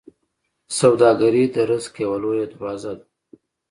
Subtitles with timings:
[0.79, 3.05] سوداګري د رزق یوه لویه دروازه ده.